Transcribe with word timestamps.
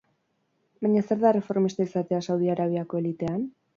Baina 0.85 1.03
zer 1.09 1.21
da 1.23 1.29
erreformista 1.33 1.87
izatea 1.91 2.23
Saudi 2.29 2.51
Arabiako 2.55 3.03
elitean? 3.03 3.45